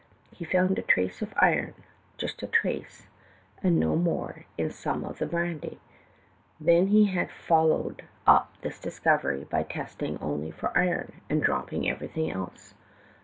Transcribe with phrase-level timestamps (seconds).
[0.31, 1.75] "He found a trace of iron,
[2.17, 3.05] just a trace,
[3.61, 5.79] and no more, in some of the brandy.
[6.59, 11.87] Then he had fol lowed up this diseovery by testing only for iron, and dropping
[11.87, 12.73] everything else.